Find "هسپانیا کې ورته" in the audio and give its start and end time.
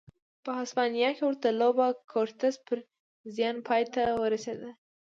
0.59-1.49